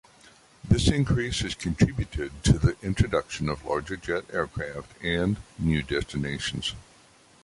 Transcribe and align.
This 0.67 0.87
increase 0.87 1.43
is 1.43 1.53
contributed 1.53 2.31
to 2.45 2.53
the 2.53 2.75
introduction 2.81 3.47
of 3.47 3.63
larger 3.63 3.97
jet 3.97 4.23
aircraft 4.33 4.97
and 5.05 5.37
new 5.59 5.83
destinations. 5.83 6.73